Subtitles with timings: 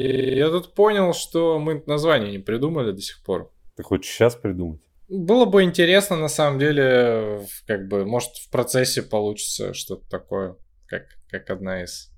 [0.00, 3.52] И я тут понял, что мы название не придумали до сих пор.
[3.76, 4.80] Ты хочешь сейчас придумать?
[5.10, 11.02] Было бы интересно, на самом деле, как бы, может, в процессе получится что-то такое, как,
[11.28, 12.10] как одна из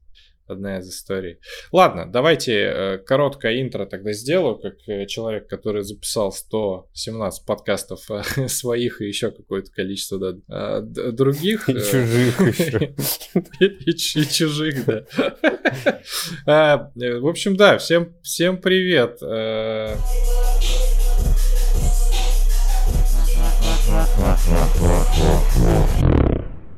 [0.47, 1.39] одна из историй.
[1.71, 8.49] Ладно, давайте э, короткое интро тогда сделаю, как э, человек, который записал 117 подкастов э,
[8.49, 11.69] своих и еще какое-то количество да, э, других.
[11.69, 12.95] И чужих еще.
[14.21, 15.05] И чужих, да.
[16.47, 19.21] А, в общем, да, всем, всем привет.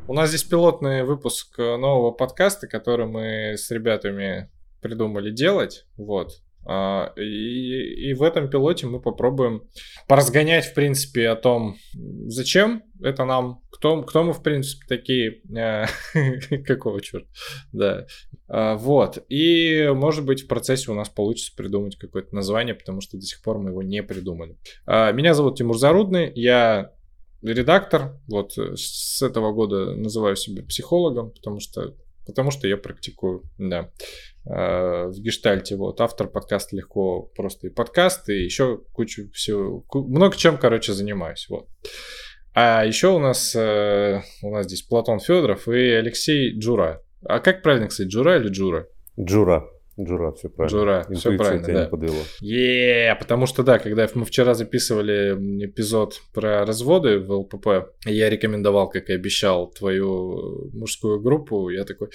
[0.06, 4.50] У нас здесь пилотный выпуск э, нового подкаста, который мы с ребятами
[4.82, 5.86] придумали делать.
[5.96, 6.42] Вот.
[6.66, 9.62] А, и, и в этом пилоте мы попробуем
[10.06, 11.76] поразгонять, в принципе, о том,
[12.26, 15.86] зачем это нам, кто, кто мы, в принципе, такие, э,
[16.66, 17.28] какого черта,
[17.72, 18.06] да,
[18.48, 23.16] а, вот, и, может быть, в процессе у нас получится придумать какое-то название, потому что
[23.16, 24.56] до сих пор мы его не придумали.
[24.86, 26.93] А, меня зовут Тимур Зарудный, я
[27.52, 28.18] редактор.
[28.28, 31.94] Вот э, с этого года называю себя психологом, потому что
[32.26, 33.90] потому что я практикую, да,
[34.46, 35.76] э, в гештальте.
[35.76, 41.46] Вот автор подкаста легко просто и подкаст, и еще кучу всего, много чем, короче, занимаюсь.
[41.48, 41.68] Вот.
[42.54, 47.02] А еще у нас э, у нас здесь Платон Федоров и Алексей Джура.
[47.26, 48.86] А как правильно, кстати, Джура или Джура?
[49.20, 49.68] Джура.
[50.00, 50.76] Джура, все правильно.
[50.76, 51.84] Джура, Интуиция все правильно, тебя да.
[51.84, 52.22] не подвело.
[52.40, 58.88] е потому что, да, когда мы вчера записывали эпизод про разводы в ЛПП, я рекомендовал,
[58.88, 62.08] как и обещал, твою мужскую группу, я такой,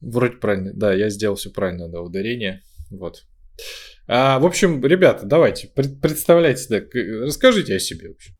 [0.00, 3.24] вроде правильно, да, я сделал все правильно, да, ударение, вот.
[4.06, 8.32] А, в общем, ребята, давайте, представляйте, да, расскажите о себе вообще.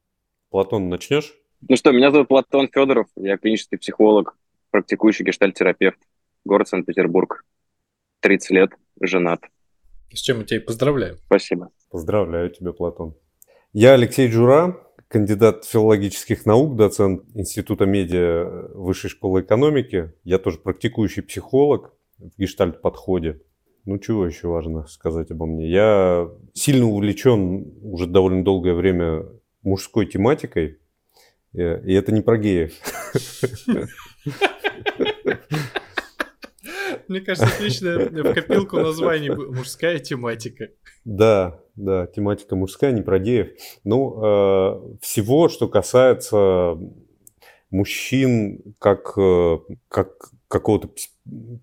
[0.50, 1.34] Платон, начнешь?
[1.68, 4.34] Ну что, меня зовут Платон Федоров, я клинический психолог,
[4.70, 5.98] практикующий гештальтерапевт,
[6.44, 7.44] город Санкт-Петербург.
[8.20, 9.40] 30 лет, женат.
[10.12, 11.16] С чем мы тебя и поздравляем.
[11.26, 11.70] Спасибо.
[11.90, 13.14] Поздравляю тебя, Платон.
[13.72, 20.12] Я Алексей Джура, кандидат филологических наук, доцент Института медиа Высшей школы экономики.
[20.24, 23.40] Я тоже практикующий психолог в гештальт-подходе.
[23.84, 25.70] Ну, чего еще важно сказать обо мне?
[25.70, 29.24] Я сильно увлечен уже довольно долгое время
[29.62, 30.78] мужской тематикой.
[31.54, 32.72] Э, и это не про геев.
[37.08, 40.68] Мне кажется, отлично в копилку названий мужская тематика.
[41.04, 43.48] Да, да, тематика мужская, не про геев.
[43.84, 46.78] Ну, э, всего, что касается
[47.70, 49.58] мужчин как, э,
[49.88, 50.90] как какого-то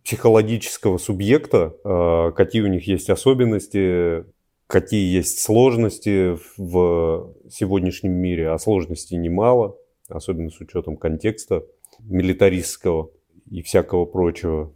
[0.04, 4.26] психологического субъекта, э, какие у них есть особенности,
[4.68, 9.78] какие есть сложности в сегодняшнем мире, а сложностей немало,
[10.08, 11.66] особенно с учетом контекста
[12.00, 13.12] милитаристского
[13.50, 14.74] и всякого прочего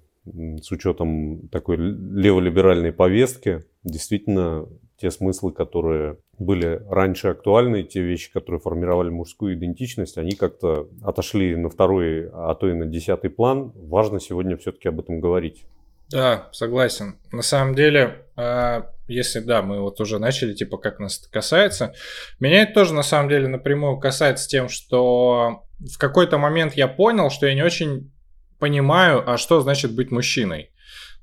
[0.62, 4.68] с учетом такой леволиберальной повестки, действительно
[4.98, 11.56] те смыслы, которые были раньше актуальны, те вещи, которые формировали мужскую идентичность, они как-то отошли
[11.56, 13.72] на второй, а то и на десятый план.
[13.76, 15.66] Важно сегодня все-таки об этом говорить.
[16.10, 17.18] Да, согласен.
[17.32, 21.94] На самом деле, а, если да, мы вот уже начали, типа, как нас это касается,
[22.40, 27.30] меня это тоже на самом деле напрямую касается тем, что в какой-то момент я понял,
[27.30, 28.12] что я не очень
[28.60, 30.72] понимаю, а что значит быть мужчиной.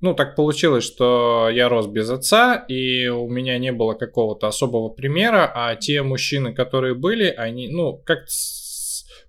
[0.01, 4.91] Ну, так получилось, что я рос без отца, и у меня не было какого-то особого
[4.91, 8.27] примера, а те мужчины, которые были, они, ну, как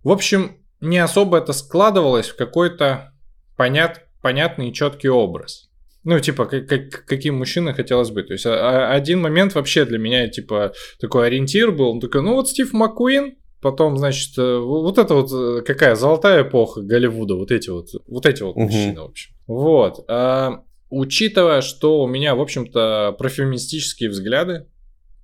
[0.04, 3.14] В общем, не особо это складывалось в какой-то
[3.56, 4.04] понят...
[4.22, 5.70] понятный и четкий образ.
[6.04, 8.28] Ну, типа, как, как, каким мужчиной хотелось быть.
[8.28, 11.90] То есть, а, один момент вообще для меня, типа, такой ориентир был.
[11.90, 16.44] Он такой, ну вот Стив Маккуин, Потом, значит, э, вот это вот э, какая золотая
[16.44, 18.62] эпоха Голливуда, вот эти вот, вот эти вот угу.
[18.62, 19.34] мужчины, в общем.
[19.48, 20.06] Вот.
[20.08, 24.68] А, учитывая, что у меня, в общем-то, профеминистические взгляды,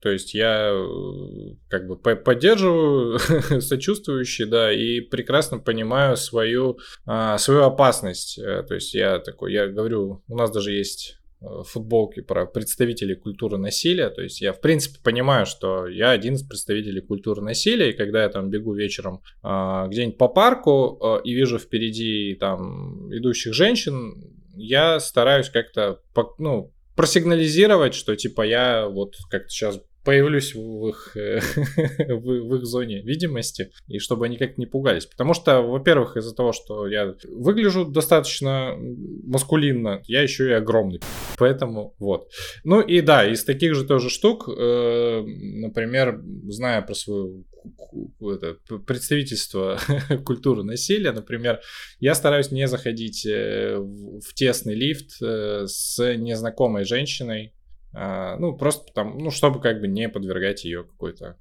[0.02, 3.20] то есть я э, как бы поддерживаю
[3.62, 8.36] сочувствующий, да, и прекрасно понимаю свою, а, свою опасность.
[8.36, 11.20] То есть я такой, я говорю, у нас даже есть
[11.66, 14.10] футболки про представителей культуры насилия.
[14.10, 18.24] То есть я, в принципе, понимаю, что я один из представителей культуры насилия, и когда
[18.24, 24.32] я там бегу вечером э, где-нибудь по парку э, и вижу впереди там идущих женщин,
[24.56, 26.02] я стараюсь как-то,
[26.38, 31.40] ну, просигнализировать, что типа я вот как-то сейчас появлюсь в их, э,
[32.08, 35.06] в, в их зоне видимости, и чтобы они как-то не пугались.
[35.06, 41.00] Потому что, во-первых, из-за того, что я выгляжу достаточно маскулинно, я еще и огромный.
[41.38, 42.30] Поэтому вот.
[42.64, 47.46] Ну и да, из таких же тоже штук, э, например, зная про свою
[48.20, 49.80] это, представительство
[50.26, 51.62] культуры насилия, например,
[52.00, 57.54] я стараюсь не заходить э, в тесный лифт с незнакомой женщиной,
[57.94, 61.38] ну, просто потому, ну, чтобы как бы не подвергать ее какой-то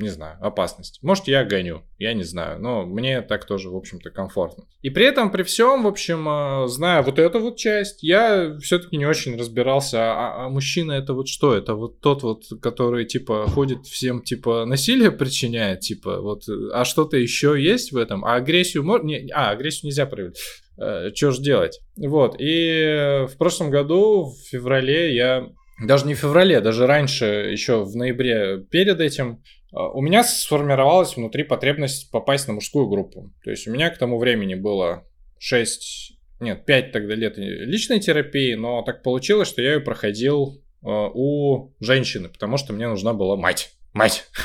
[0.00, 0.98] не знаю, опасность.
[1.02, 4.64] Может, я гоню, я не знаю, но мне так тоже, в общем-то, комфортно.
[4.82, 8.96] И при этом, при всем, в общем, э, зная вот эту вот часть, я все-таки
[8.96, 11.54] не очень разбирался, а, а мужчина это вот что?
[11.54, 17.16] Это вот тот вот, который, типа, ходит всем, типа, насилие причиняет, типа, вот, а что-то
[17.16, 18.24] еще есть в этом?
[18.24, 19.10] А агрессию можно...
[19.34, 20.38] А, агрессию нельзя проявить.
[20.78, 21.80] Э, что же делать?
[21.96, 25.46] Вот, и в прошлом году, в феврале, я
[25.80, 29.42] даже не в феврале, даже раньше, еще в ноябре перед этим,
[29.72, 33.32] а, у меня сформировалась внутри потребность попасть на мужскую группу.
[33.44, 35.04] То есть у меня к тому времени было
[35.38, 41.08] 6, нет, 5 тогда лет личной терапии, но так получилось, что я ее проходил а,
[41.12, 44.28] у женщины, потому что мне нужна была мать мать,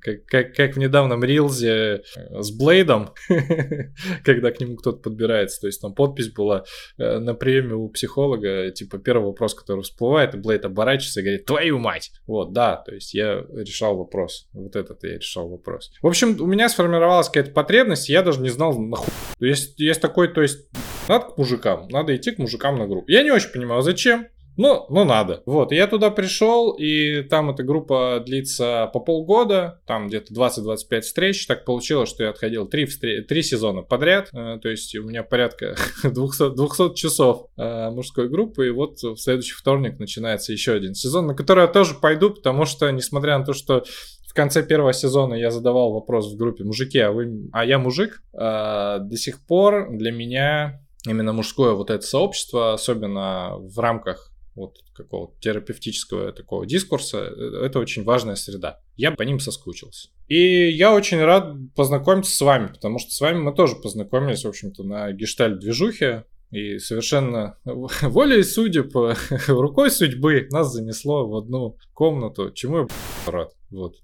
[0.00, 3.10] как, как, как в недавнем рилзе э, с Блейдом,
[4.24, 6.64] когда к нему кто-то подбирается, то есть там подпись была
[6.98, 11.44] э, на премию у психолога, типа первый вопрос, который всплывает, и Блейд оборачивается и говорит,
[11.46, 12.12] твою мать!
[12.26, 15.90] Вот, да, то есть я решал вопрос, вот этот я решал вопрос.
[16.00, 19.12] В общем, у меня сформировалась какая-то потребность, я даже не знал нахуй.
[19.40, 20.68] Есть, есть такой, то есть
[21.08, 23.10] надо к мужикам, надо идти к мужикам на группу.
[23.10, 24.28] Я не очень понимаю, зачем,
[24.60, 25.42] ну, ну надо.
[25.46, 31.46] Вот, я туда пришел, и там эта группа длится по полгода, там где-то 20-25 встреч.
[31.46, 33.24] Так получилось, что я отходил три, встр...
[33.28, 38.68] три сезона подряд, э, то есть у меня порядка 200, 200 часов э, мужской группы,
[38.68, 42.66] и вот в следующий вторник начинается еще один сезон, на который я тоже пойду, потому
[42.66, 43.84] что, несмотря на то, что
[44.28, 47.48] в конце первого сезона я задавал вопрос в группе «Мужики, а, вы...
[47.52, 53.56] а я мужик?» э, До сих пор для меня именно мужское вот это сообщество, особенно
[53.58, 58.80] в рамках вот какого-то терапевтического такого дискурса, э, это очень важная среда.
[58.96, 60.10] Я по ним соскучился.
[60.28, 64.48] И я очень рад познакомиться с вами, потому что с вами мы тоже познакомились, в
[64.48, 66.24] общем-то, на гештальт-движухе.
[66.50, 68.92] И совершенно волей судеб,
[69.48, 72.88] рукой судьбы нас занесло в одну комнату, чему я
[73.30, 73.54] рад.
[73.70, 73.96] Вот.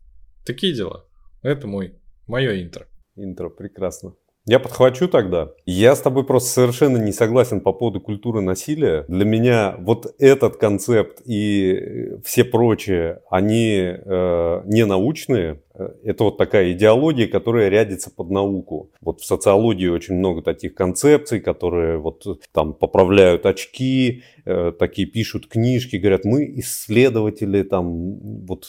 [0.45, 1.05] Такие дела.
[1.43, 1.95] Это мой,
[2.27, 2.89] мое интро.
[3.17, 4.15] Интро, прекрасно.
[4.49, 5.51] Я подхвачу тогда.
[5.65, 9.05] Я с тобой просто совершенно не согласен по поводу культуры насилия.
[9.09, 15.63] Для меня вот этот концепт и все прочие, они э, не научные,
[16.05, 18.91] это вот такая идеология, которая рядится под науку.
[19.01, 25.49] Вот в социологии очень много таких концепций, которые вот там поправляют очки, э, такие пишут
[25.49, 28.69] книжки, говорят, мы исследователи там вот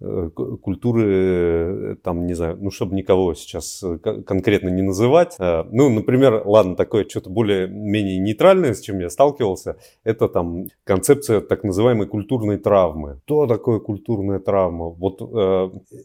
[0.00, 5.36] э, культуры, там, не знаю, ну, чтобы никого сейчас конкретно не называть.
[5.38, 11.64] Ну, например, ладно, такое что-то более-менее нейтральное, с чем я сталкивался, это там концепция так
[11.64, 13.20] называемой культурной травмы.
[13.26, 14.88] Что такое культурная травма?
[14.88, 15.20] Вот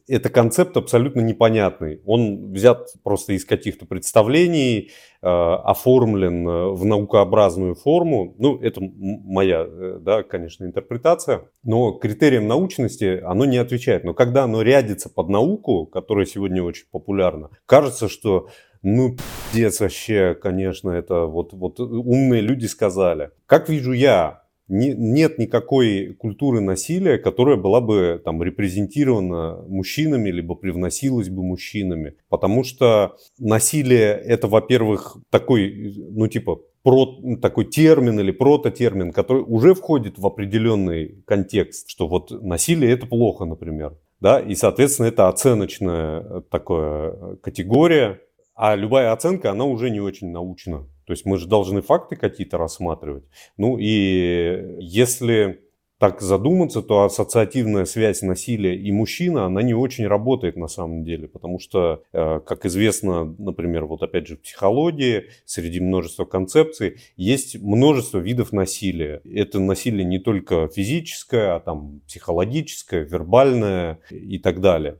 [0.07, 2.01] это это концепт абсолютно непонятный.
[2.03, 4.89] Он взят просто из каких-то представлений,
[5.21, 8.33] э, оформлен э, в наукообразную форму.
[8.39, 11.43] Ну, это моя, э, да, конечно, интерпретация.
[11.63, 14.03] Но критериям научности оно не отвечает.
[14.03, 18.49] Но когда оно рядится под науку, которая сегодня очень популярна, кажется, что
[18.81, 19.15] ну,
[19.51, 23.29] пиздец вообще, конечно, это вот, вот умные люди сказали.
[23.45, 30.55] Как вижу я, не, нет никакой культуры насилия, которая была бы там репрезентирована мужчинами, либо
[30.55, 32.15] привносилась бы мужчинами.
[32.29, 39.73] Потому что насилие это, во-первых, такой, ну типа, про, такой термин или прототермин, который уже
[39.73, 43.97] входит в определенный контекст, что вот насилие это плохо, например.
[44.19, 48.21] Да, и, соответственно, это оценочная такая категория,
[48.55, 50.87] а любая оценка, она уже не очень научна.
[51.05, 53.25] То есть мы же должны факты какие-то рассматривать.
[53.57, 55.61] Ну и если
[55.97, 61.27] так задуматься, то ассоциативная связь насилия и мужчина, она не очень работает на самом деле,
[61.27, 67.61] потому что, э, как известно, например, вот опять же в психологии, среди множества концепций, есть
[67.61, 69.21] множество видов насилия.
[69.23, 74.97] Это насилие не только физическое, а там психологическое, вербальное и так далее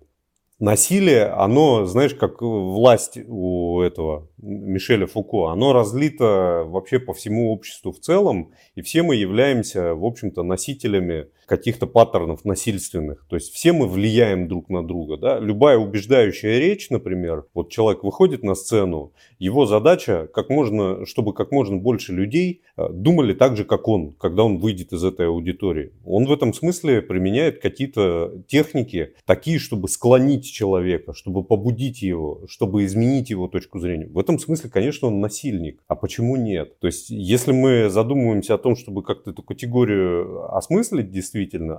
[0.66, 7.92] насилие, оно, знаешь, как власть у этого Мишеля Фуко, оно разлито вообще по всему обществу
[7.92, 13.26] в целом, и все мы являемся, в общем-то, носителями каких-то паттернов насильственных.
[13.30, 15.18] То есть все мы влияем друг на друга.
[15.18, 15.40] Да?
[15.40, 21.52] Любая убеждающая речь, например, вот человек выходит на сцену, его задача, как можно, чтобы как
[21.52, 25.92] можно больше людей э, думали так же, как он, когда он выйдет из этой аудитории.
[26.04, 32.86] Он в этом смысле применяет какие-то техники, такие, чтобы склонить человека, чтобы побудить его, чтобы
[32.86, 34.08] изменить его точку зрения.
[34.08, 35.82] В этом смысле, конечно, он насильник.
[35.88, 36.80] А почему нет?
[36.80, 41.35] То есть, если мы задумываемся о том, чтобы как-то эту категорию осмыслить действительно,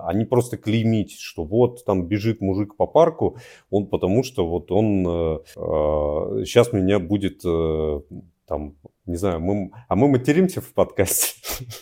[0.07, 3.39] а не просто клеймить, что вот там бежит мужик по парку,
[3.71, 8.01] он потому что вот он э, э, сейчас меня будет э,
[8.47, 11.35] там Не знаю, мы, а мы материмся в подкасте?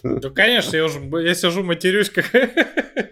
[0.02, 2.30] Ну, конечно, я уже я сижу, матерюсь как...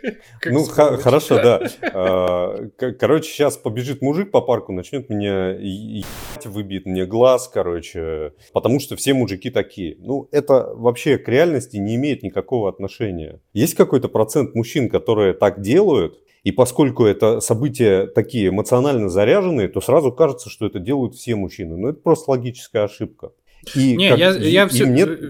[0.43, 1.63] как ну, хорошо, да.
[1.95, 2.69] А,
[2.99, 8.97] короче, сейчас побежит мужик по парку, начнет меня ебать, выбьет мне глаз, короче, потому что
[8.97, 9.97] все мужики такие.
[10.01, 13.41] Ну, это вообще к реальности не имеет никакого отношения.
[13.53, 19.81] Есть какой-то процент мужчин, которые так делают, и поскольку это события такие эмоционально заряженные, то
[19.81, 21.77] сразу кажется, что это делают все мужчины.
[21.77, 23.31] Но это просто логическая ошибка.
[23.75, 24.87] И не, как, я, и, я все...
[24.87, 25.21] нет,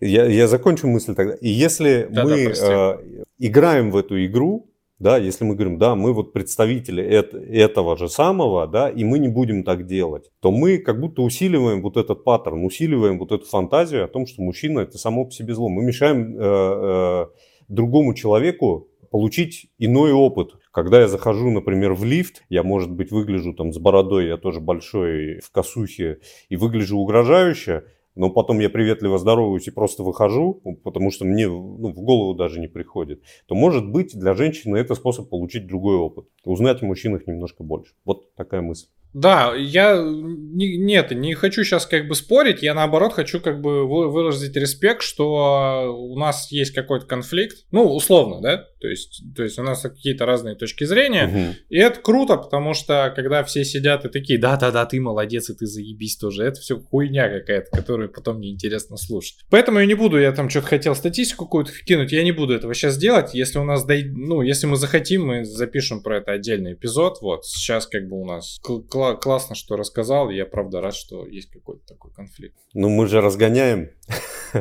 [0.00, 1.34] я, я закончу мысль тогда.
[1.34, 5.94] И если да, мы да, э, играем в эту игру, да, если мы говорим, да,
[5.94, 10.50] мы вот представители это, этого же самого, да, и мы не будем так делать, то
[10.50, 14.80] мы как будто усиливаем вот этот паттерн, усиливаем вот эту фантазию о том, что мужчина
[14.80, 15.68] это само по себе зло.
[15.68, 17.26] Мы мешаем э, э,
[17.68, 20.54] другому человеку получить иной опыт.
[20.72, 24.60] Когда я захожу, например, в лифт, я, может быть, выгляжу там с бородой, я тоже
[24.60, 27.84] большой в косухе и выгляжу угрожающе,
[28.18, 32.58] но потом я приветливо здороваюсь и просто выхожу, потому что мне ну, в голову даже
[32.58, 37.26] не приходит, то, может быть, для женщины это способ получить другой опыт, узнать о мужчинах
[37.26, 37.94] немножко больше.
[38.04, 38.88] Вот такая мысль.
[39.14, 43.86] Да, я не, нет, не хочу сейчас как бы спорить, я наоборот хочу как бы
[43.86, 49.58] выразить респект, что у нас есть какой-то конфликт, ну, условно, да, то есть, то есть
[49.58, 51.56] у нас какие-то разные точки зрения, угу.
[51.68, 55.66] и это круто, потому что когда все сидят и такие, да-да-да, ты молодец, и ты
[55.66, 59.38] заебись тоже, это все хуйня какая-то, которую потом неинтересно слушать.
[59.50, 62.74] Поэтому я не буду, я там что-то хотел статистику какую-то кинуть, я не буду этого
[62.74, 67.18] сейчас делать, если у нас, ну, если мы захотим, мы запишем про это отдельный эпизод,
[67.20, 70.30] вот, сейчас как бы у нас кла- классно, что рассказал.
[70.30, 72.56] Я правда рад, что есть какой-то такой конфликт.
[72.74, 73.90] Ну, мы же разгоняем.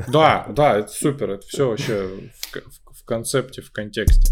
[0.08, 1.32] Да, да, это супер.
[1.32, 4.32] Это все вообще в, в концепте, в контексте.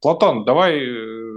[0.00, 1.28] Платон, давай э,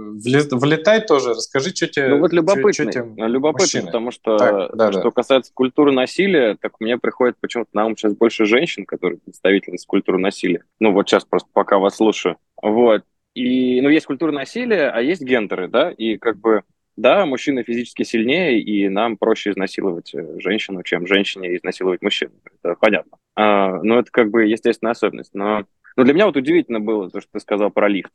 [0.52, 2.08] влетай тоже, расскажи, что тебе...
[2.08, 3.86] Ну вот любопытно, что, что любопытно мужчины.
[3.86, 5.10] потому что так, да, что да.
[5.10, 10.18] касается культуры насилия, так мне приходит почему-то на ум сейчас больше женщин, которые представительницы культуры
[10.18, 10.64] насилия.
[10.78, 12.36] Ну вот сейчас просто пока вас слушаю.
[12.60, 13.02] Вот.
[13.34, 16.62] И, ну, есть культура насилия, а есть гендеры, да, и как бы,
[16.96, 22.32] да, мужчина физически сильнее, и нам проще изнасиловать э, женщину, чем женщине изнасиловать мужчину.
[22.62, 23.18] Это понятно.
[23.34, 25.32] А, но это как бы естественная особенность.
[25.32, 25.64] Но,
[25.96, 28.12] но для меня вот удивительно было то, что ты сказал про лифт.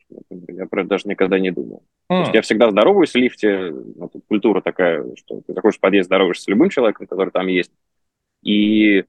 [0.47, 1.83] Я про это даже никогда не думал.
[2.11, 2.15] Mm.
[2.15, 3.71] То есть я всегда здороваюсь в лифте.
[3.71, 7.71] Ну, культура такая, что ты заходишь в подъезд, здороваешься с любым человеком, который там есть.
[8.43, 9.05] И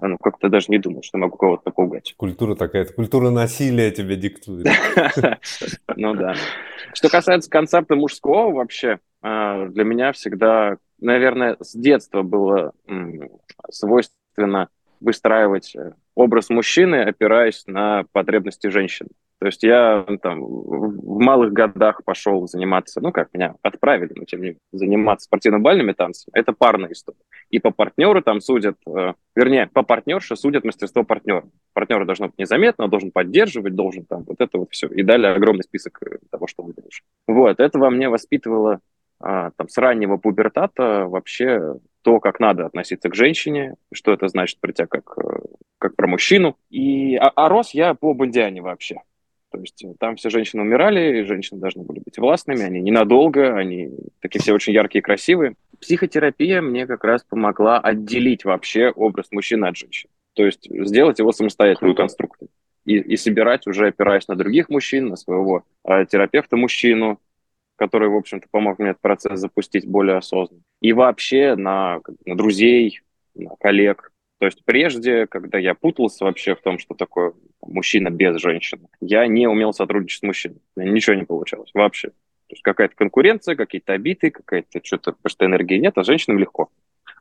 [0.00, 2.14] ну, как-то даже не думал, что могу кого-то напугать.
[2.16, 4.66] Культура такая, культура насилия тебя диктует.
[5.96, 6.34] Ну да.
[6.92, 12.72] Что касается концепта мужского вообще, а, для меня всегда, наверное, с детства было
[13.70, 14.68] свойственно
[15.00, 19.08] выстраивать э, образ мужчины, опираясь на потребности женщин.
[19.40, 24.40] То есть я там в малых годах пошел заниматься, ну как, меня отправили, но тем
[24.40, 26.32] не менее, заниматься спортивно-бальными танцами.
[26.34, 27.18] Это парная история.
[27.50, 31.44] И по партнеру там судят, э, вернее, по партнерше судят мастерство партнера.
[31.72, 34.86] Партнер должно быть незаметно, он должен поддерживать, должен там вот это вот все.
[34.88, 37.04] И далее огромный список э, того, что он должен.
[37.26, 38.80] Вот, это во мне воспитывало
[39.20, 44.60] а, там с раннего пубертата вообще то, как надо относиться к женщине, что это значит
[44.60, 45.40] про тебя как, э,
[45.78, 46.58] как про мужчину.
[46.68, 49.00] И, а, а рос я по Бондиане вообще.
[49.54, 53.56] То есть э, там все женщины умирали, и женщины должны были быть властными, они ненадолго,
[53.56, 55.54] они такие все очень яркие и красивые.
[55.80, 60.10] Психотерапия мне как раз помогла отделить вообще образ мужчины от женщины.
[60.32, 62.48] То есть сделать его самостоятельную конструкцию.
[62.84, 67.20] И, и собирать уже опираясь на других мужчин, на своего э, терапевта-мужчину,
[67.76, 70.62] который, в общем-то, помог мне этот процесс запустить более осознанно.
[70.80, 73.02] И вообще на, на друзей,
[73.36, 74.10] на коллег,
[74.44, 77.32] то есть прежде, когда я путался вообще в том, что такое
[77.62, 80.58] мужчина без женщины, я не умел сотрудничать с мужчиной.
[80.76, 82.08] Ничего не получалось вообще.
[82.08, 86.68] То есть какая-то конкуренция, какие-то обиды, какая-то что-то, потому что энергии нет, а женщинам легко.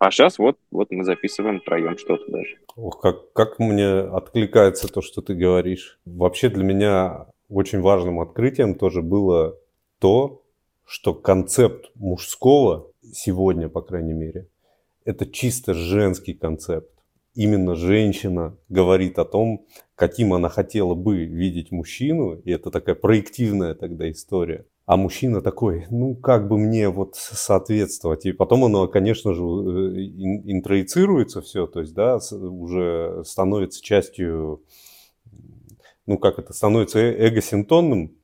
[0.02, 2.58] А сейчас вот, вот мы записываем втроем что-то даже.
[2.76, 6.02] Ох, как, как мне откликается то, что ты говоришь.
[6.04, 9.58] Вообще для меня очень важным открытием тоже было
[10.00, 10.44] то,
[10.86, 14.50] что концепт мужского сегодня, по крайней мере,
[15.06, 16.93] это чисто женский концепт
[17.36, 23.76] именно женщина говорит о том, каким она хотела бы видеть мужчину, и это такая проективная
[23.76, 24.66] тогда история.
[24.86, 28.26] А мужчина такой, ну как бы мне вот соответствовать.
[28.26, 29.46] И потом оно, конечно же, э,
[30.46, 34.62] интроицируется все, то есть, да, уже становится частью,
[36.06, 38.18] ну как это, становится э, эгосинтонным,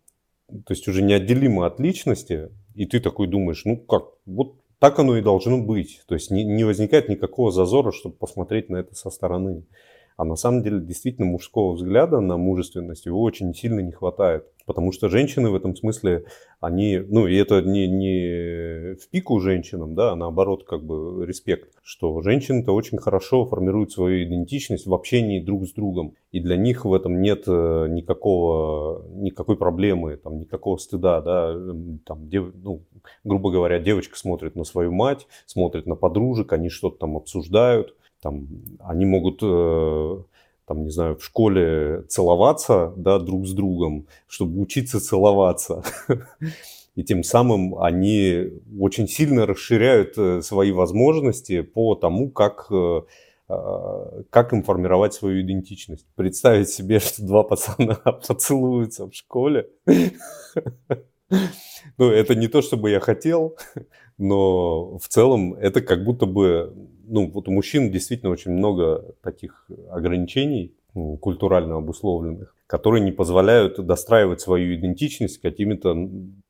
[0.49, 5.17] то есть уже неотделимо от личности, и ты такой думаешь, ну как, вот так оно
[5.17, 6.01] и должно быть.
[6.07, 9.63] То есть не, не возникает никакого зазора, чтобы посмотреть на это со стороны.
[10.19, 14.43] А на самом деле действительно мужского взгляда на мужественность его очень сильно не хватает.
[14.65, 16.25] Потому что женщины в этом смысле,
[16.59, 21.69] они, ну, и это не, не в пику женщинам, да, а наоборот, как бы респект,
[21.83, 26.15] что женщины-то очень хорошо формируют свою идентичность в общении друг с другом.
[26.33, 31.53] И для них в этом нет э, никакого, никакой проблемы, там, никакого стыда, да,
[32.05, 32.81] там, дев, ну,
[33.23, 38.47] грубо говоря, девочка смотрит на свою мать, смотрит на подружек, они что-то там обсуждают, там,
[38.79, 40.23] они могут э,
[40.69, 45.83] там, не знаю, в школе целоваться, да, друг с другом, чтобы учиться целоваться.
[46.95, 53.01] И тем самым они очень сильно расширяют э, свои возможности по тому, как, э,
[53.47, 56.05] а, как им формировать свою идентичность.
[56.15, 57.95] Представить себе, что два пацана
[58.27, 59.69] поцелуются в школе.
[61.97, 63.55] Ну, это не то, чтобы я хотел,
[64.19, 66.75] но в целом это как будто бы
[67.07, 70.75] ну, вот у мужчин действительно очень много таких ограничений
[71.21, 75.95] культурально обусловленных, которые не позволяют достраивать свою идентичность какими-то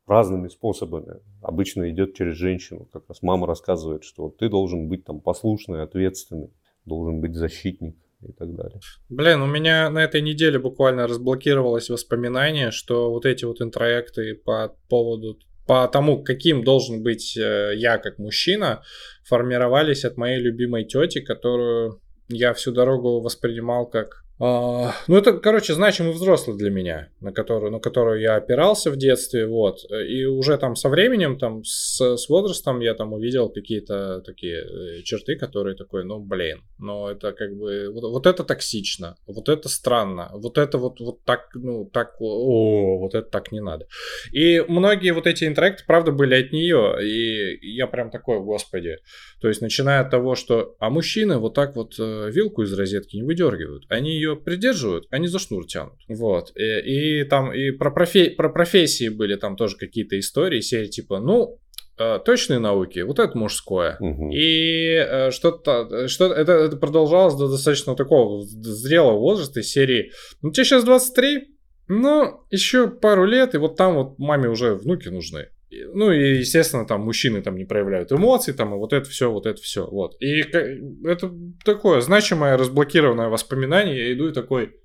[0.08, 1.18] разными способами.
[1.42, 2.88] Обычно идет через женщину.
[2.92, 6.50] Как раз мама рассказывает, что ты должен быть там послушный, ответственный,
[6.86, 7.96] должен быть защитник
[8.28, 8.80] и так далее.
[9.10, 14.76] Блин, у меня на этой неделе буквально разблокировалось воспоминание, что вот эти вот интроекты по
[14.90, 15.38] поводу
[15.70, 18.82] по тому, каким должен быть э, я как мужчина,
[19.24, 25.74] формировались от моей любимой тети, которую я всю дорогу воспринимал как а, ну, это, короче,
[25.74, 29.79] значимый взрослый для меня, на которую, на которую я опирался в детстве, вот.
[29.91, 35.01] И уже там со временем, там, с, с возрастом я там увидел какие-то такие э,
[35.03, 39.67] черты, которые такой, ну, блин, но это как бы, вот, вот это токсично, вот это
[39.67, 43.88] странно, вот это вот, вот так, ну, так, о, вот это так не надо.
[44.31, 49.00] И многие вот эти интеракты, правда, были от нее, и я прям такой, господи.
[49.41, 53.17] То есть, начиная от того, что, а мужчины вот так вот э, вилку из розетки
[53.17, 56.00] не выдергивают, они ее ее придерживают, они за шнур тянут.
[56.07, 56.51] Вот.
[56.55, 61.19] И, и там и про, профи, про профессии были там тоже какие-то истории, серии типа,
[61.19, 61.59] ну,
[61.98, 63.98] э, точные науки, вот это мужское.
[64.00, 64.31] Угу.
[64.33, 70.12] И э, что-то, что это, это продолжалось до достаточно такого зрелого возраста серии.
[70.41, 71.48] Ну, тебе сейчас 23,
[71.88, 75.48] ну, еще пару лет, и вот там вот маме уже внуки нужны.
[75.94, 79.46] Ну и, естественно, там мужчины там не проявляют эмоций, там и вот это все, вот
[79.46, 80.15] это все, вот.
[80.22, 83.98] И это такое значимое разблокированное воспоминание.
[83.98, 84.75] Я иду и такой,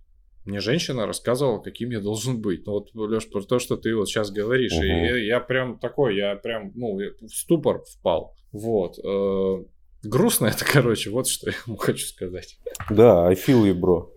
[0.44, 2.66] мне женщина рассказывала, каким я должен быть.
[2.66, 4.72] Ну вот, Леш, про то, что ты вот сейчас говоришь.
[4.72, 4.83] Угу.
[4.83, 8.37] И я, прям такой, я прям, ну, в ступор впал.
[8.52, 8.98] Вот.
[9.02, 9.64] Э,
[10.02, 12.59] грустно это, короче, вот что я ему хочу сказать.
[12.90, 14.11] Да, I feel you, bro.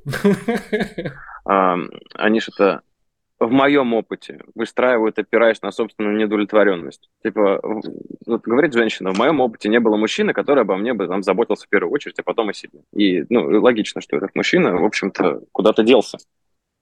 [2.13, 2.81] Они что-то
[3.39, 7.09] в моем опыте выстраивают, опираясь на собственную недовлетворенность.
[7.23, 11.23] Типа, вот говорит женщина, в моем опыте не было мужчины, который обо мне бы там
[11.23, 12.79] заботился в первую очередь, а потом о себе.
[12.93, 16.17] И, ну, логично, что этот мужчина, в общем-то, куда-то делся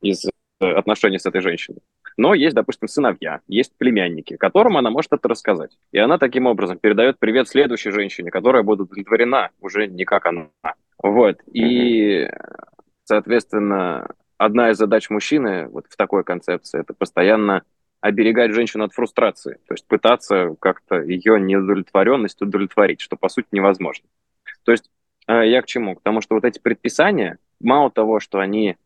[0.01, 0.29] из э,
[0.65, 1.79] отношений с этой женщиной.
[2.17, 5.77] Но есть, допустим, сыновья, есть племянники, которым она может это рассказать.
[5.91, 10.47] И она таким образом передает привет следующей женщине, которая будет удовлетворена уже не как она.
[11.03, 11.41] Вот.
[11.51, 12.29] И,
[13.03, 17.63] соответственно, одна из задач мужчины вот в такой концепции это постоянно
[18.01, 24.07] оберегать женщину от фрустрации, то есть пытаться как-то ее неудовлетворенность удовлетворить, что по сути невозможно.
[24.63, 24.91] То есть
[25.27, 25.95] э, я к чему?
[25.95, 28.77] К тому, что вот эти предписания, мало того, что они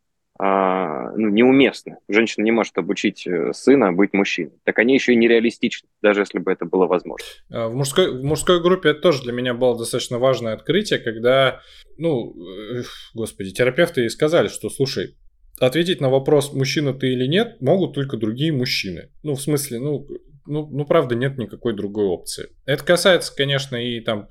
[0.42, 1.98] а, ну, неуместны.
[2.08, 4.54] Женщина не может обучить э, сына быть мужчиной.
[4.64, 7.26] Так они еще и нереалистичны, даже если бы это было возможно.
[7.52, 11.60] А, в мужской, в мужской группе это тоже для меня было достаточно важное открытие, когда,
[11.98, 12.84] ну, э,
[13.14, 15.18] господи, терапевты и сказали, что, слушай,
[15.60, 19.10] ответить на вопрос, мужчина ты или нет, могут только другие мужчины.
[19.24, 20.08] Ну, в смысле, ну,
[20.50, 22.50] ну, ну, правда, нет никакой другой опции.
[22.66, 24.28] Это касается, конечно, и там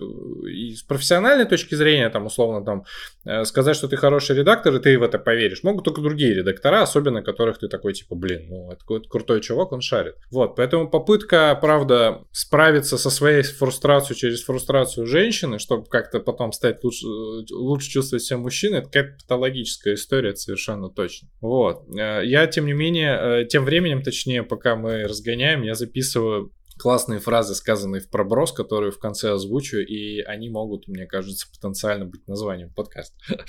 [0.46, 2.84] и с профессиональной точки зрения, там, условно, там,
[3.24, 5.62] э, сказать, что ты хороший редактор, и ты в это поверишь.
[5.62, 9.72] Могут только другие редактора, особенно которых ты такой, типа, блин, ну, это какой-то крутой чувак,
[9.72, 10.16] он шарит.
[10.30, 16.82] Вот, поэтому попытка, правда, справиться со своей фрустрацией через фрустрацию женщины, чтобы как-то потом стать
[16.82, 17.06] лучше,
[17.52, 21.28] лучше чувствовать себя мужчиной, это какая-то патологическая история, это совершенно точно.
[21.40, 21.84] Вот.
[21.96, 26.52] Э, я, тем не менее, э, тем временем, точнее, пока мы разгоняем, я записываю записываю
[26.78, 32.06] классные фразы, сказанные в проброс, которые в конце озвучу, и они могут, мне кажется, потенциально
[32.06, 33.16] быть названием подкаста.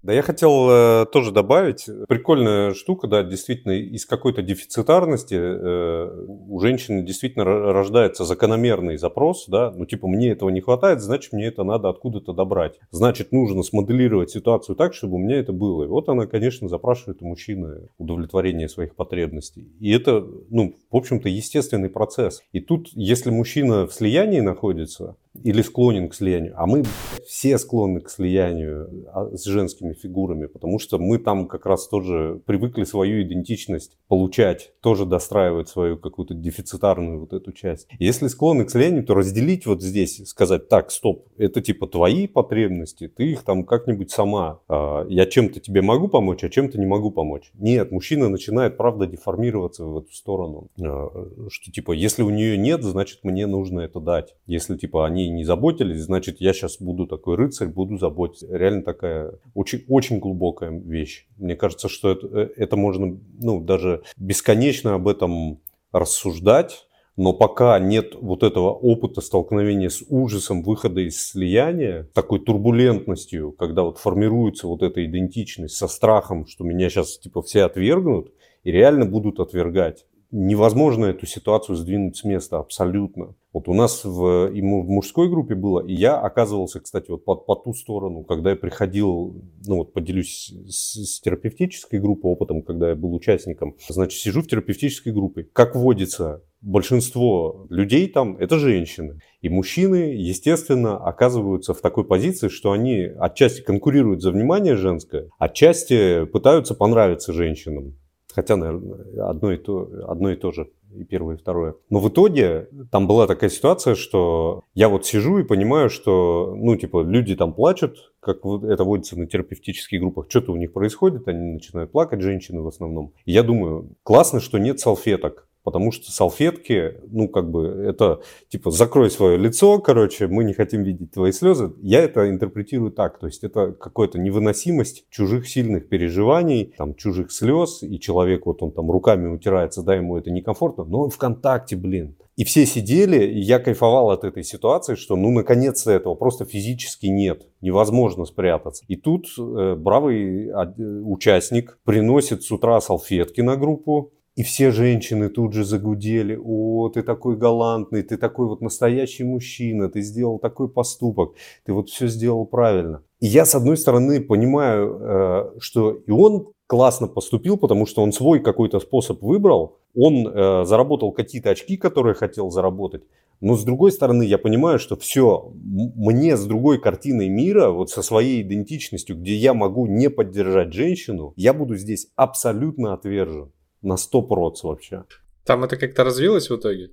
[0.06, 6.60] Да, я хотел э, тоже добавить, прикольная штука, да, действительно, из какой-то дефицитарности э, у
[6.60, 11.63] женщины действительно рождается закономерный запрос, да, ну типа мне этого не хватает, значит мне это
[11.63, 12.76] надо откуда-то добрать.
[12.91, 15.86] Значит, нужно смоделировать ситуацию так, чтобы у меня это было.
[15.86, 19.72] И вот она, конечно, запрашивает у мужчины удовлетворение своих потребностей.
[19.80, 22.44] И это, ну, в общем-то, естественный процесс.
[22.52, 26.84] И тут, если мужчина в слиянии находится, или склонен к слиянию, а мы
[27.28, 32.42] все склонны к слиянию а, с женскими фигурами, потому что мы там как раз тоже
[32.46, 37.88] привыкли свою идентичность получать, тоже достраивать свою какую-то дефицитарную вот эту часть.
[38.00, 43.08] Если склонны к слению, то разделить вот здесь, сказать, так, стоп, это типа твои потребности,
[43.08, 47.12] ты их там как-нибудь сама, а, я чем-то тебе могу помочь, а чем-то не могу
[47.12, 47.52] помочь.
[47.56, 52.84] Нет, мужчина начинает, правда, деформироваться в эту сторону, а, что типа, если у нее нет,
[52.84, 54.36] значит, мне нужно это дать.
[54.46, 58.48] Если типа они не заботились, значит, я сейчас буду такой рыцарь, буду заботиться.
[58.50, 61.28] Реально такая очень, очень глубокая вещь.
[61.38, 65.60] Мне кажется, что это, э, это можно, ну, даже бесконечно об этом
[65.91, 73.54] рассуждать, но пока нет вот этого опыта столкновения с ужасом выхода из слияния, такой турбулентностью,
[73.54, 78.71] когда вот формируется вот эта идентичность со страхом, что меня сейчас типа все отвергнут и
[78.71, 83.36] реально будут отвергать невозможно эту ситуацию сдвинуть с места абсолютно.
[83.54, 87.36] Вот у нас в, и в мужской группе было, и я оказывался, кстати, вот по,
[87.36, 92.90] по ту сторону, когда я приходил, ну вот поделюсь с, с терапевтической группой опытом, когда
[92.90, 93.76] я был участником.
[93.88, 95.48] Значит, сижу в терапевтической группе.
[95.54, 99.20] Как водится, большинство людей там это женщины.
[99.42, 106.26] И мужчины, естественно, оказываются в такой позиции, что они отчасти конкурируют за внимание женское, отчасти
[106.26, 107.96] пытаются понравиться женщинам.
[108.36, 111.76] Хотя, наверное, одно и то, одно и то же, и первое, и второе.
[111.89, 116.76] Но в итоге там была такая ситуация, что я вот сижу и понимаю, что, ну,
[116.76, 121.54] типа, люди там плачут, как это водится на терапевтических группах, что-то у них происходит, они
[121.54, 123.13] начинают плакать, женщины в основном.
[123.24, 128.69] И я думаю, классно, что нет салфеток потому что салфетки, ну, как бы, это, типа,
[128.69, 131.73] закрой свое лицо, короче, мы не хотим видеть твои слезы.
[131.82, 137.82] Я это интерпретирую так, то есть это какая-то невыносимость чужих сильных переживаний, там, чужих слез,
[137.82, 141.75] и человек, вот он там руками утирается, да, ему это некомфортно, но он в контакте,
[141.75, 142.15] блин.
[142.36, 147.08] И все сидели, и я кайфовал от этой ситуации, что ну наконец-то этого просто физически
[147.08, 148.84] нет, невозможно спрятаться.
[148.89, 155.30] И тут э, бравый э, участник приносит с утра салфетки на группу, и все женщины
[155.30, 160.67] тут же загудели, о, ты такой галантный, ты такой вот настоящий мужчина, ты сделал такой
[160.67, 163.02] поступок, ты вот все сделал правильно.
[163.21, 168.12] И я, с одной стороны, понимаю, э, что и он классно поступил, потому что он
[168.12, 173.04] свой какой-то способ выбрал, он э, заработал какие-то очки, которые хотел заработать.
[173.39, 178.02] Но с другой стороны, я понимаю, что все, мне с другой картиной мира, вот со
[178.02, 183.52] своей идентичностью, где я могу не поддержать женщину, я буду здесь абсолютно отвержен
[183.86, 185.04] на 100 проц вообще.
[185.45, 186.91] Там это как-то развилось в итоге?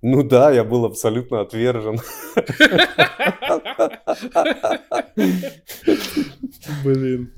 [0.00, 2.00] Ну да, я был абсолютно отвержен.
[6.84, 7.32] Блин.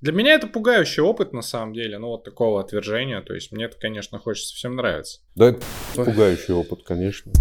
[0.00, 3.20] Для меня это пугающий опыт, на самом деле, ну вот такого отвержения.
[3.20, 5.20] То есть мне это, конечно, хочется всем нравится.
[5.34, 5.60] Да, это
[5.94, 7.32] пугающий опыт, конечно.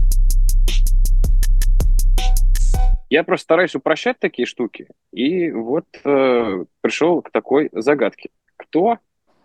[3.10, 4.88] Я просто стараюсь упрощать такие штуки.
[5.12, 8.30] И вот э, пришел к такой загадке.
[8.58, 8.98] Кто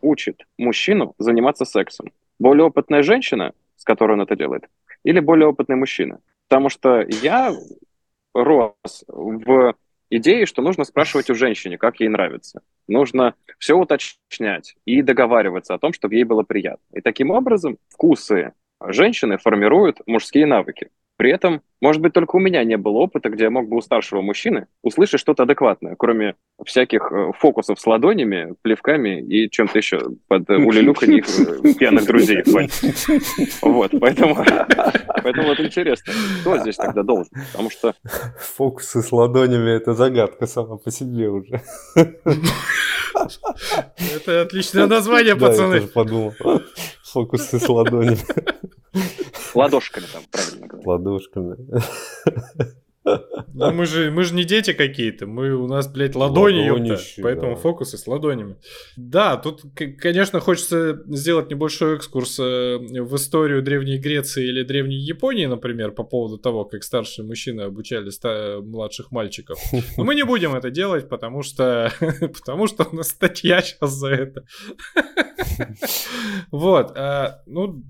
[0.02, 2.12] учит мужчину заниматься сексом?
[2.38, 4.68] Более опытная женщина, с которой он это делает,
[5.04, 6.20] или более опытный мужчина?
[6.48, 7.52] Потому что я
[8.34, 9.74] рос в
[10.10, 12.62] идее, что нужно спрашивать у женщины, как ей нравится.
[12.86, 16.84] Нужно все уточнять и договариваться о том, чтобы ей было приятно.
[16.92, 20.90] И таким образом вкусы женщины формируют мужские навыки.
[21.18, 23.80] При этом, может быть, только у меня не было опыта, где я мог бы у
[23.80, 30.00] старшего мужчины услышать что-то адекватное, кроме всяких э, фокусов с ладонями, плевками и чем-то еще
[30.28, 32.44] под улюлюханье э, пьяных друзей.
[33.62, 34.36] Вот, поэтому,
[35.22, 37.32] поэтому вот интересно, кто здесь тогда должен?
[37.50, 37.94] Потому что...
[38.56, 41.60] Фокусы с ладонями– это загадка сама по себе уже.
[43.14, 45.74] Это отличное название, пацаны.
[45.74, 46.34] я тоже подумал.
[47.02, 48.18] Фокусы с ладонями.
[49.54, 50.88] Ладошками там, правильно говоря.
[50.88, 51.56] Ладошками.
[53.54, 57.54] Ну, мы же, мы же не дети какие-то, мы у нас, блядь, ладони, Ладонищи, поэтому
[57.54, 57.60] да.
[57.60, 58.56] фокусы с ладонями.
[58.96, 65.46] Да, тут, конечно, хочется сделать небольшой экскурс э, в историю Древней Греции или Древней Японии,
[65.46, 69.58] например, по поводу того, как старшие мужчины обучали ста- младших мальчиков.
[69.96, 74.08] Но мы не будем это делать, потому что, потому что у нас статья сейчас за
[74.08, 74.44] это.
[76.50, 77.82] Вот, э, ну,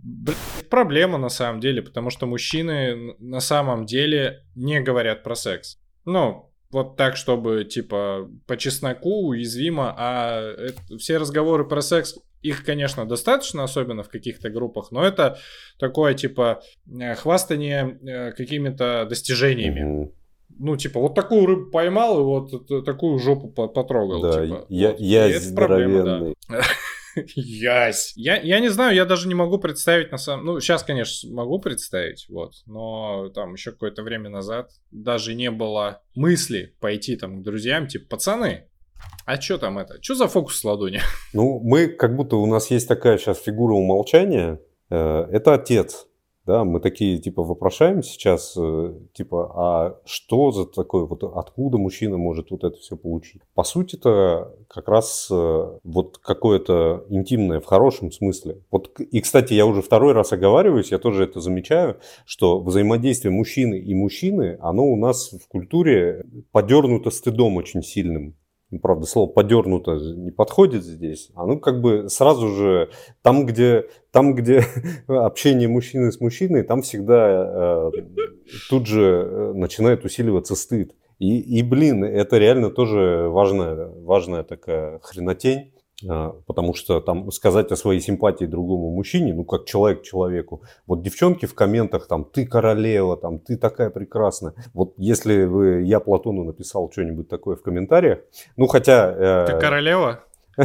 [0.71, 5.79] проблема на самом деле, потому что мужчины на самом деле не говорят про секс.
[6.05, 12.65] Ну, вот так, чтобы, типа, по чесноку, уязвимо, а это, все разговоры про секс, их,
[12.65, 15.39] конечно, достаточно, особенно в каких-то группах, но это
[15.79, 20.13] такое, типа, э, хвастание э, какими-то достижениями.
[20.61, 24.23] Ну, типа, вот такую рыбу поймал и вот такую жопу потрогал.
[24.23, 24.67] Да, типа.
[24.69, 25.01] я, вот.
[25.01, 26.63] я это проблема, да.
[27.35, 28.13] Ясь.
[28.17, 30.45] Я, я не знаю, я даже не могу представить на самом...
[30.45, 32.53] Ну, сейчас, конечно, могу представить, вот.
[32.67, 38.07] Но там еще какое-то время назад даже не было мысли пойти там к друзьям, типа,
[38.11, 38.69] пацаны,
[39.25, 40.03] А что там это?
[40.03, 41.01] Что за фокус с ладони?
[41.33, 44.61] Ну, мы как будто у нас есть такая сейчас фигура умолчания.
[44.91, 46.08] Э, это отец.
[46.49, 52.17] Да, мы такие, типа, вопрошаем сейчас, э, типа, а что за такое, вот откуда мужчина
[52.17, 53.43] может вот это все получить?
[53.55, 58.63] По сути это как раз э, вот какое-то интимное в хорошем смысле.
[58.71, 63.79] Вот, и, кстати, я уже второй раз оговариваюсь, я тоже это замечаю, что взаимодействие мужчины
[63.79, 68.38] и мужчины, оно у нас в культуре подернуто стыдом очень сильным.
[68.71, 71.31] Ну, правда, слово подернуто не подходит здесь.
[71.35, 72.91] Оно как бы сразу же
[73.23, 74.63] там, где, там, где
[75.07, 78.03] общение мужчины с мужчиной, там всегда э,
[78.69, 80.95] тут же э, начинает усиливаться стыд.
[81.19, 85.73] И, и, блин, это реально тоже важная, важная такая хренотень.
[86.07, 90.63] А, потому что там сказать о своей симпатии другому мужчине, ну как человек человеку.
[90.87, 94.55] Вот девчонки в комментах там ты королева, там ты такая прекрасная.
[94.75, 98.21] Вот если вы я Платону написал что-нибудь такое в комментариях,
[98.57, 99.45] ну хотя.
[99.47, 100.21] Э, ты королева?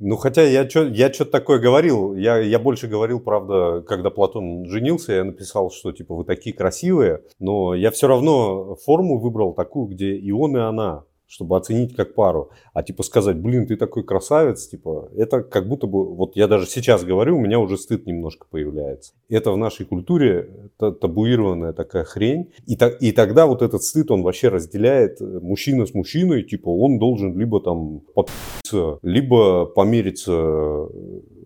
[0.00, 2.14] Ну, хотя я что-то такое говорил.
[2.14, 7.22] Я, я больше говорил, правда, когда Платон женился, я написал, что типа вы такие красивые,
[7.38, 12.14] но я все равно форму выбрал такую, где и он, и она чтобы оценить как
[12.14, 12.52] пару.
[12.74, 16.66] А типа сказать, блин, ты такой красавец, типа, это как будто бы, вот я даже
[16.66, 19.14] сейчас говорю, у меня уже стыд немножко появляется.
[19.28, 22.52] Это в нашей культуре табуированная такая хрень.
[22.66, 26.68] И, та, и тогда вот этот стыд, он вообще разделяет э, мужчина с мужчиной, типа,
[26.68, 30.88] он должен либо там подпиться, либо помериться э,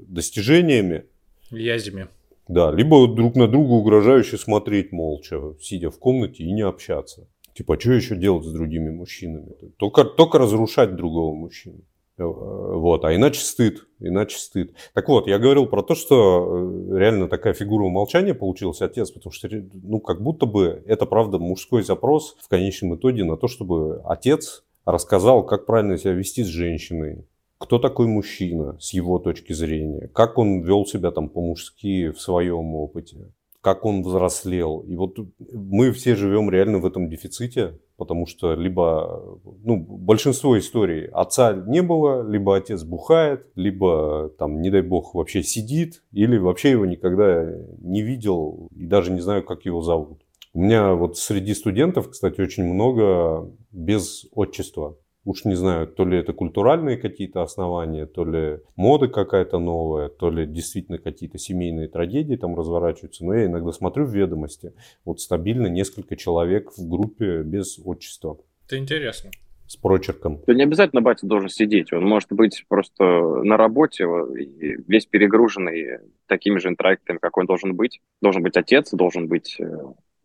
[0.07, 1.07] достижениями.
[1.51, 2.09] Язями.
[2.47, 7.27] Да, либо друг на друга угрожающе смотреть молча, сидя в комнате и не общаться.
[7.59, 9.49] Типа, а что еще делать с другими мужчинами?
[9.79, 11.81] Только, только разрушать другого мужчину.
[12.17, 14.75] Э, вот, а иначе стыд, иначе стыд.
[14.95, 16.47] Так вот, я говорил про то, что
[16.93, 21.41] э, реально такая фигура умолчания получился отец, потому что, ну, как будто бы это, правда,
[21.41, 26.47] мужской запрос в конечном итоге на то, чтобы отец рассказал, как правильно себя вести с
[26.47, 27.27] женщиной,
[27.59, 32.77] кто такой мужчина с его точки зрения, как он вел себя там по-мужски в своем
[32.77, 34.81] опыте как он взрослел.
[34.81, 35.19] И вот
[35.53, 41.83] мы все живем реально в этом дефиците, потому что либо, ну, большинство историй отца не
[41.83, 47.53] было, либо отец бухает, либо там, не дай бог, вообще сидит, или вообще его никогда
[47.79, 50.23] не видел и даже не знаю, как его зовут.
[50.55, 54.97] У меня вот среди студентов, кстати, очень много без отчества.
[55.29, 60.31] Уж не знаю, то ли это культуральные какие-то основания, то ли мода какая-то новая, то
[60.31, 63.27] ли действительно какие-то семейные трагедии там разворачиваются.
[63.27, 64.73] Но я иногда смотрю в ведомости,
[65.05, 68.39] вот стабильно несколько человек в группе без отчества.
[68.65, 69.31] Это интересно
[69.67, 70.41] с прочерком.
[70.47, 76.57] Да не обязательно батя должен сидеть, он может быть просто на работе, весь перегруженный такими
[76.57, 78.01] же интроектами, как он должен быть.
[78.23, 79.65] Должен быть отец, должен быть э,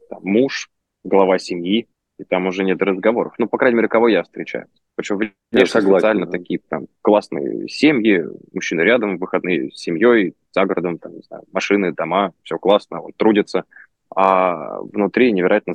[0.09, 0.69] там, муж,
[1.03, 3.33] глава семьи, и там уже нет разговоров.
[3.37, 4.67] Ну, по крайней мере, кого я встречаю.
[4.95, 5.19] Причем
[5.51, 6.31] я специально да.
[6.31, 11.93] такие там классные семьи, мужчины рядом, выходные с семьей, за городом, там, не знаю, машины,
[11.93, 13.65] дома, все классно, он трудится,
[14.15, 15.73] а внутри невероятно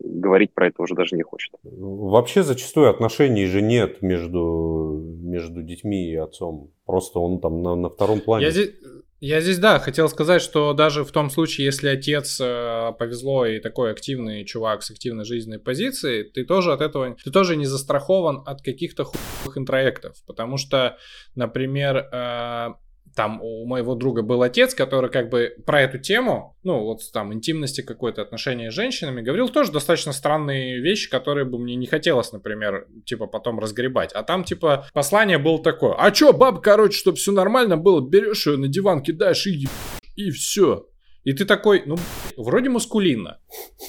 [0.00, 1.52] говорить про это уже даже не хочет.
[1.62, 6.70] Вообще зачастую отношений же нет между, между детьми и отцом.
[6.86, 8.46] Просто он там на, на втором плане.
[8.46, 8.74] Я здесь,
[9.24, 13.60] я здесь, да, хотел сказать, что даже в том случае, если отец э, повезло и
[13.60, 18.42] такой активный чувак с активной жизненной позицией, ты тоже от этого, ты тоже не застрахован
[18.44, 20.98] от каких-то хуевых интроектов, потому что,
[21.36, 22.70] например, э,
[23.14, 27.32] там у моего друга был отец, который как бы про эту тему, ну вот там
[27.32, 32.32] интимности какой-то отношения с женщинами, говорил тоже достаточно странные вещи, которые бы мне не хотелось,
[32.32, 34.12] например, типа потом разгребать.
[34.12, 38.46] А там типа послание было такое, а чё, баб, короче, чтобы все нормально было, берешь
[38.46, 39.68] ее на диван, кидаешь и
[40.16, 40.86] и все.
[41.24, 41.96] И ты такой, ну,
[42.36, 43.38] вроде мускулинно,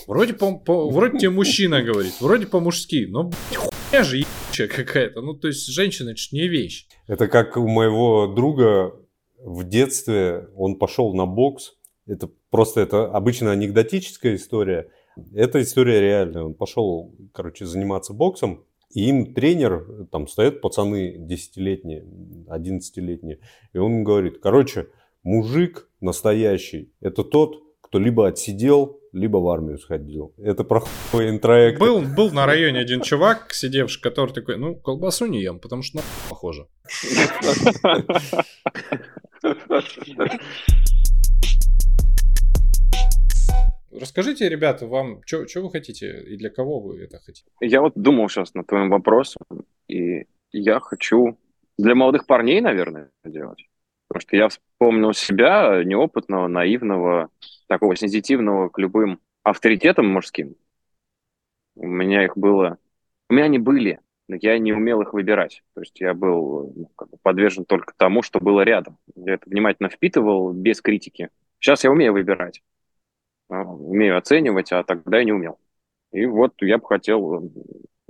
[0.06, 4.24] вроде, по, по, вроде тебе мужчина говорит, вроде по-мужски, но хуйня же
[4.56, 5.22] какая-то.
[5.22, 6.86] Ну, то есть женщина это не вещь.
[7.08, 8.94] Это как у моего друга
[9.44, 11.74] в детстве он пошел на бокс.
[12.08, 14.90] Это просто это обычно анекдотическая история.
[15.34, 16.44] Эта история реальная.
[16.44, 18.64] Он пошел, короче, заниматься боксом.
[18.94, 22.06] И им тренер, там стоят пацаны 10-летние,
[22.48, 23.40] 11-летние.
[23.74, 24.88] И он говорит, короче,
[25.24, 30.34] мужик настоящий, это тот, кто либо отсидел, либо в армию сходил.
[30.38, 31.80] Это про интроект.
[31.80, 35.98] Был, был на районе один чувак, сидевший, который такой, ну, колбасу не ем, потому что
[35.98, 36.68] на похоже.
[43.92, 47.52] Расскажите, ребята, вам, что вы хотите и для кого вы это хотите?
[47.62, 49.44] Я вот думал сейчас над твоим вопросом,
[49.88, 51.38] и я хочу
[51.78, 53.68] для молодых парней, наверное, делать.
[54.08, 57.30] Потому что я вспомнил себя, неопытного, наивного,
[57.68, 60.56] такого сенситивного к любым авторитетам мужским.
[61.76, 62.78] У меня их было...
[63.30, 64.00] У меня они были
[64.42, 65.64] я не умел их выбирать.
[65.74, 68.98] То есть я был ну, как бы подвержен только тому, что было рядом.
[69.16, 71.30] Я это внимательно впитывал без критики.
[71.60, 72.62] Сейчас я умею выбирать,
[73.50, 75.58] а, умею оценивать, а тогда я не умел.
[76.12, 77.52] И вот я бы хотел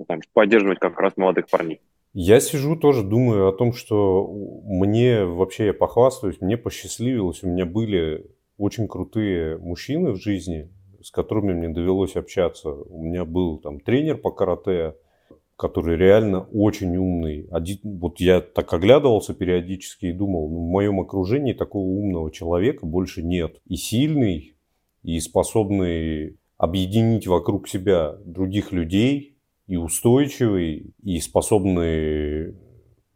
[0.07, 1.81] там, поддерживать как раз молодых парней.
[2.13, 4.27] Я сижу тоже думаю о том, что
[4.65, 10.69] мне вообще я похвастаюсь, мне посчастливилось, у меня были очень крутые мужчины в жизни,
[11.01, 12.69] с которыми мне довелось общаться.
[12.69, 14.95] У меня был там тренер по карате,
[15.55, 17.47] который реально очень умный.
[17.51, 22.85] Один, вот я так оглядывался периодически и думал, ну, в моем окружении такого умного человека
[22.85, 23.61] больше нет.
[23.67, 24.55] И сильный,
[25.03, 29.37] и способный объединить вокруг себя других людей,
[29.67, 32.55] и устойчивый, и способный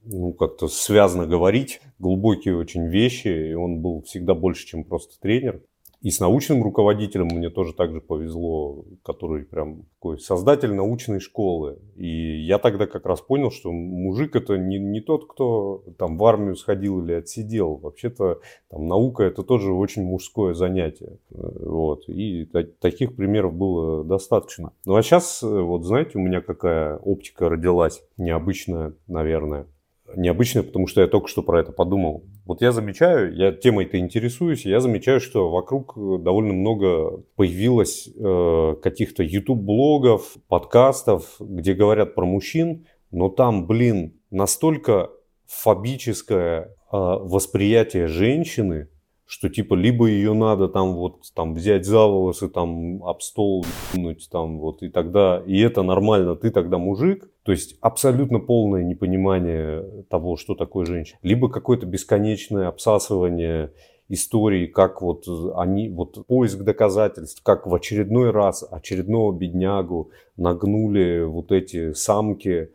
[0.04, 5.62] ну, как-то связано говорить, глубокие очень вещи, и он был всегда больше, чем просто тренер.
[6.02, 11.80] И с научным руководителем мне тоже так же повезло, который прям такой создатель научной школы.
[11.96, 16.26] И я тогда как раз понял, что мужик это не, не тот, кто там в
[16.26, 17.78] армию сходил или отсидел.
[17.78, 21.18] Вообще-то там наука это тоже очень мужское занятие.
[21.30, 22.08] Вот.
[22.08, 22.46] И
[22.80, 24.74] таких примеров было достаточно.
[24.86, 29.68] Ну а сейчас, вот знаете, у меня какая оптика родилась необычная, наверное
[30.16, 32.24] необычное, потому что я только что про это подумал.
[32.46, 38.76] Вот я замечаю, я темой-то интересуюсь, я замечаю, что вокруг э, довольно много появилось э,
[38.82, 45.10] каких-то YouTube-блогов, подкастов, где говорят про мужчин, но там, блин, настолько
[45.46, 48.90] фобическое э, восприятие женщины,
[49.28, 54.30] что типа либо ее надо там вот там взять за волосы, там об стол вынуть,
[54.32, 59.84] там вот и тогда, и это нормально, ты тогда мужик, то есть абсолютно полное непонимание
[60.10, 63.74] того, что такое женщина, либо какое-то бесконечное обсасывание
[64.10, 71.52] истории, как вот они, вот поиск доказательств, как в очередной раз очередного беднягу нагнули вот
[71.52, 72.70] эти самки,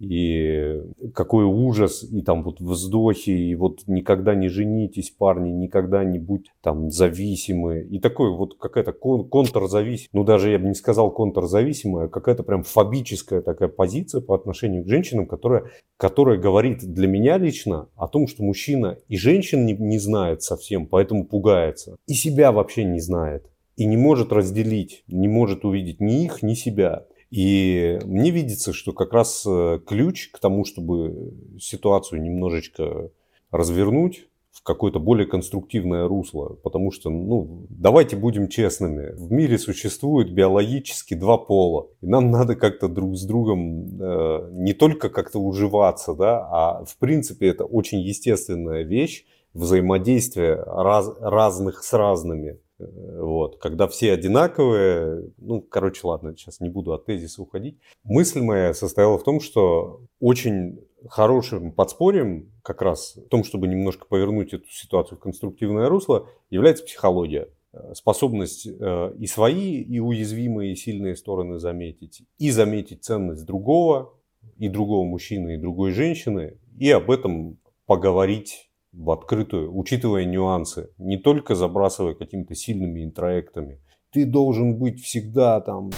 [0.00, 0.82] и
[1.14, 6.50] какой ужас, и там вот вздохи, и вот никогда не женитесь, парни, никогда не будь
[6.62, 7.82] там зависимы.
[7.82, 12.42] И такой вот какая-то кон- контрзависимая, ну даже я бы не сказал контрзависимая, а какая-то
[12.42, 15.64] прям фобическая такая позиция по отношению к женщинам, которая,
[15.98, 20.86] которая говорит для меня лично о том, что мужчина и женщин не, не знает совсем,
[20.86, 23.44] поэтому пугается, и себя вообще не знает,
[23.76, 27.04] и не может разделить, не может увидеть ни их, ни себя.
[27.30, 33.10] И мне видится, что как раз э, ключ к тому, чтобы ситуацию немножечко
[33.50, 36.58] развернуть в какое-то более конструктивное русло.
[36.62, 39.12] Потому что, ну, давайте будем честными.
[39.14, 41.88] В мире существует биологически два пола.
[42.00, 46.96] И нам надо как-то друг с другом э, не только как-то уживаться, да, а в
[46.98, 52.58] принципе это очень естественная вещь взаимодействия раз, разных с разными.
[52.80, 57.78] Вот, когда все одинаковые, ну, короче, ладно, сейчас не буду от тезиса уходить.
[58.04, 64.06] Мысль моя состояла в том, что очень хорошим подспорьем как раз в том, чтобы немножко
[64.06, 67.48] повернуть эту ситуацию в конструктивное русло, является психология.
[67.94, 74.12] Способность э, и свои, и уязвимые, и сильные стороны заметить, и заметить ценность другого,
[74.58, 81.16] и другого мужчины, и другой женщины, и об этом поговорить в открытую, учитывая нюансы, не
[81.16, 83.80] только забрасывая какими-то сильными интроектами.
[84.12, 85.90] Ты должен быть всегда там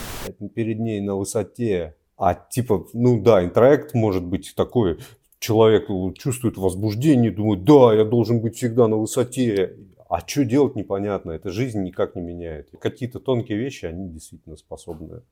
[0.55, 1.97] перед ней на высоте.
[2.19, 4.99] А типа, ну да, интроект может быть такой,
[5.39, 9.77] человек чувствует возбуждение, думает, да, я должен быть всегда на высоте.
[10.09, 12.69] А что делать непонятно, эта жизнь никак не меняет.
[12.79, 15.23] Какие-то тонкие вещи, они действительно способны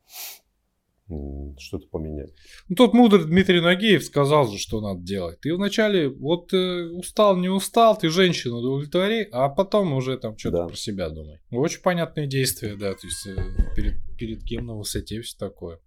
[1.58, 2.30] что-то поменять.
[2.68, 5.40] Ну, тут мудрый Дмитрий Нагиев сказал же, что надо делать.
[5.40, 10.58] Ты вначале вот э, устал, не устал, ты женщину удовлетвори, а потом уже там что-то
[10.58, 10.66] да.
[10.68, 11.38] про себя думай.
[11.50, 13.36] Очень понятные действия, да, то есть э,
[13.76, 15.78] перед, перед кем на высоте все такое.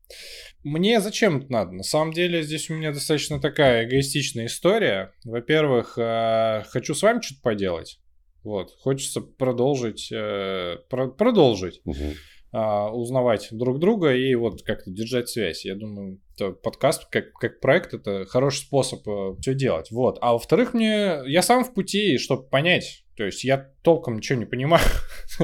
[0.64, 1.72] Мне зачем это надо?
[1.72, 5.14] На самом деле здесь у меня достаточно такая эгоистичная история.
[5.24, 8.00] Во-первых, э, хочу с вами что-то поделать.
[8.44, 11.82] Вот, хочется продолжить, э, про- продолжить.
[11.86, 12.14] Угу
[12.60, 15.66] узнавать друг друга и вот как-то держать связь.
[15.66, 16.20] Я думаю,
[16.64, 19.92] подкаст как, как проект это хороший способ э, все делать.
[19.92, 20.18] Вот.
[20.22, 23.06] А во-вторых, мне я сам в пути, чтобы понять.
[23.16, 24.84] То есть я толком ничего не понимаю.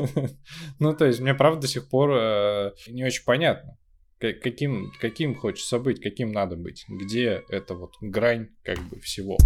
[0.80, 3.78] ну, то есть мне правда до сих пор э, не очень понятно,
[4.20, 9.38] каким, каким хочется быть, каким надо быть, где это вот грань как бы всего.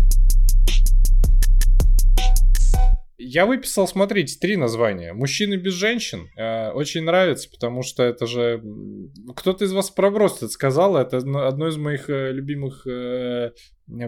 [3.18, 5.14] Я выписал, смотрите, три названия.
[5.14, 6.30] Мужчины без женщин.
[6.36, 8.64] Э, очень нравится, потому что это же...
[9.36, 13.52] Кто-то из вас про Бростед сказал, это одно из моих э, любимых э,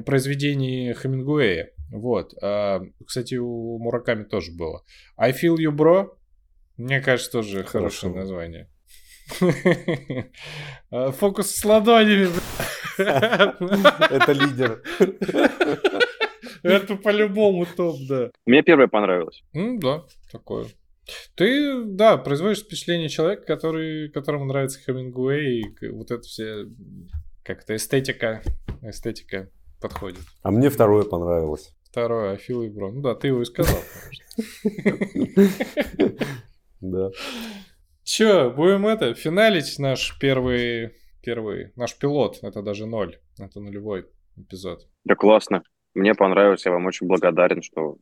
[0.05, 1.69] произведений Хемингуэя.
[1.91, 2.33] Вот.
[2.41, 4.83] А, кстати, у Мураками тоже было.
[5.17, 6.09] I Feel You Bro.
[6.77, 8.09] Мне кажется, тоже Хорошо.
[8.09, 8.69] хорошее название.
[11.19, 12.29] Фокус с ладонями.
[12.97, 14.81] Это лидер.
[16.65, 18.31] Это по-любому топ, да.
[18.45, 19.43] Мне первое понравилось.
[19.53, 20.65] Ну да, такое.
[21.35, 26.65] Ты, да, производишь впечатление человека, который, которому нравится Хемингуэй, и вот это все,
[27.43, 28.41] как-то эстетика,
[28.81, 30.21] эстетика подходит.
[30.41, 31.75] А мне второе понравилось.
[31.83, 32.95] Второе, Афил и Брон.
[32.95, 33.77] Ну да, ты его и сказал,
[36.81, 37.09] Да.
[38.03, 40.91] Че, будем это, финалить наш первый,
[41.23, 44.05] первый, наш пилот, это даже ноль, это нулевой
[44.35, 44.87] эпизод.
[45.05, 45.63] Да классно.
[45.95, 47.97] Мне понравилось, я вам очень благодарен, что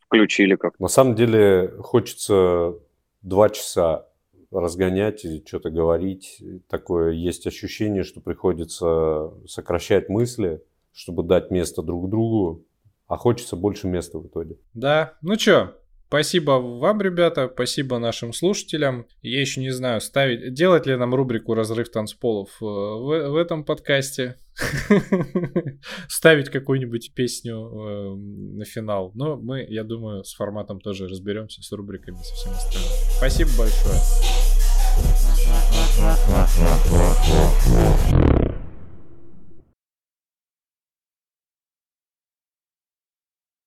[0.00, 0.78] включили как.
[0.80, 2.74] На самом деле хочется
[3.22, 4.08] два часа
[4.50, 6.42] разгонять и что-то говорить.
[6.68, 10.62] Такое есть ощущение, что приходится сокращать мысли,
[10.92, 12.64] чтобы дать место друг другу,
[13.06, 14.56] а хочется больше места в итоге.
[14.72, 15.76] Да, ну что,
[16.08, 19.06] Спасибо вам, ребята, спасибо нашим слушателям.
[19.22, 23.64] Я еще не знаю, ставить, делать ли нам рубрику «Разрыв танцполов» э, в, в этом
[23.64, 24.36] подкасте.
[26.08, 29.10] Ставить какую-нибудь песню э, на финал.
[29.14, 32.88] Но мы, я думаю, с форматом тоже разберемся, с рубриками, со всем остальным.
[33.18, 34.00] Спасибо большое.